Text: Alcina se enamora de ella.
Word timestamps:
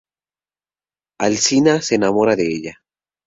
Alcina 1.19 1.79
se 1.83 1.93
enamora 1.93 2.35
de 2.35 2.47
ella. 2.51 2.81